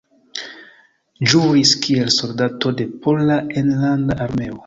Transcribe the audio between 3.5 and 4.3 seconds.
Enlanda